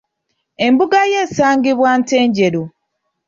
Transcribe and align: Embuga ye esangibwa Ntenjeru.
Embuga 0.65 0.99
ye 1.11 1.17
esangibwa 1.25 1.91
Ntenjeru. 2.01 2.63